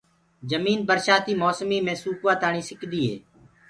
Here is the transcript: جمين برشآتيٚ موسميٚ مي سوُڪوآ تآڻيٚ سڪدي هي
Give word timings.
جمين 0.49 0.79
برشآتيٚ 0.87 1.39
موسميٚ 1.41 1.79
مي 1.85 1.93
سوُڪوآ 2.01 2.33
تآڻيٚ 2.41 2.67
سڪدي 2.69 3.01
هي 3.07 3.15